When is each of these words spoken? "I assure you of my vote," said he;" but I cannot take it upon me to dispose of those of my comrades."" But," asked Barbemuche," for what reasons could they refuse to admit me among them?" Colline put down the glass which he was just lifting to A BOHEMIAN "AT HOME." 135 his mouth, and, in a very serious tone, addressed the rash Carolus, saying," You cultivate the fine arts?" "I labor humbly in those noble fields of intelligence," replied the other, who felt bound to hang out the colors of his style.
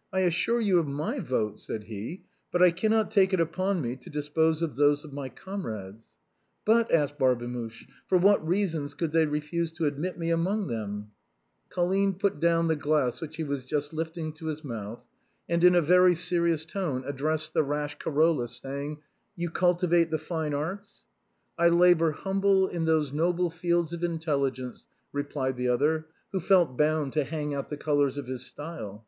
"I 0.12 0.20
assure 0.20 0.60
you 0.60 0.78
of 0.78 0.86
my 0.86 1.18
vote," 1.18 1.58
said 1.58 1.82
he;" 1.82 2.22
but 2.52 2.62
I 2.62 2.70
cannot 2.70 3.10
take 3.10 3.32
it 3.32 3.40
upon 3.40 3.80
me 3.82 3.96
to 3.96 4.10
dispose 4.10 4.62
of 4.62 4.76
those 4.76 5.04
of 5.04 5.12
my 5.12 5.28
comrades."" 5.28 6.14
But," 6.64 6.92
asked 6.94 7.18
Barbemuche," 7.18 7.88
for 8.08 8.16
what 8.16 8.46
reasons 8.46 8.94
could 8.94 9.10
they 9.10 9.26
refuse 9.26 9.72
to 9.72 9.86
admit 9.86 10.16
me 10.16 10.30
among 10.30 10.68
them?" 10.68 11.10
Colline 11.74 12.12
put 12.14 12.38
down 12.38 12.68
the 12.68 12.76
glass 12.76 13.20
which 13.20 13.34
he 13.38 13.42
was 13.42 13.64
just 13.64 13.92
lifting 13.92 14.32
to 14.34 14.48
A 14.48 14.52
BOHEMIAN 14.54 14.76
"AT 14.80 14.84
HOME." 14.84 14.88
135 15.46 15.48
his 15.48 15.48
mouth, 15.48 15.48
and, 15.48 15.64
in 15.64 15.74
a 15.74 15.84
very 15.84 16.14
serious 16.14 16.64
tone, 16.64 17.02
addressed 17.04 17.52
the 17.52 17.64
rash 17.64 17.98
Carolus, 17.98 18.56
saying," 18.60 18.98
You 19.34 19.50
cultivate 19.50 20.12
the 20.12 20.18
fine 20.18 20.54
arts?" 20.54 21.06
"I 21.58 21.68
labor 21.70 22.12
humbly 22.12 22.72
in 22.72 22.84
those 22.84 23.12
noble 23.12 23.50
fields 23.50 23.92
of 23.92 24.04
intelligence," 24.04 24.86
replied 25.12 25.56
the 25.56 25.66
other, 25.70 26.06
who 26.30 26.38
felt 26.38 26.78
bound 26.78 27.14
to 27.14 27.24
hang 27.24 27.52
out 27.52 27.68
the 27.68 27.76
colors 27.76 28.16
of 28.16 28.28
his 28.28 28.46
style. 28.46 29.04